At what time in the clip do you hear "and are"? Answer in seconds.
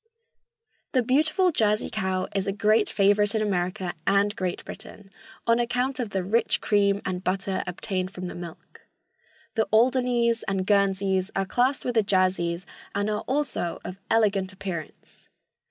12.95-13.21